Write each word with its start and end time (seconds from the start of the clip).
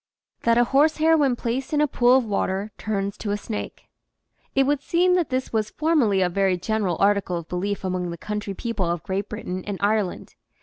THAT 0.41 0.57
A 0.57 0.63
HORSEHAIR 0.63 1.15
WHEN 1.15 1.35
PLACED 1.35 1.73
IN 1.73 1.81
A 1.81 1.87
POOL 1.87 2.17
OF 2.17 2.25
WATER 2.25 2.71
TURNS 2.79 3.17
TO 3.19 3.29
A 3.29 3.37
SNAKE 3.37 3.83
T 4.55 4.63
would 4.63 4.81
seem 4.81 5.13
that 5.13 5.29
this 5.29 5.53
was 5.53 5.69
formerly 5.69 6.23
a 6.23 6.27
very 6.27 6.57
general 6.57 6.97
article 6.99 7.37
of 7.37 7.47
belief 7.47 7.83
among 7.83 8.09
the 8.09 8.17
country 8.17 8.55
people 8.55 8.87
of 8.87 9.03
Great 9.03 9.29
Britain 9.29 9.63
and 9.67 9.77
Ireland. 9.79 10.33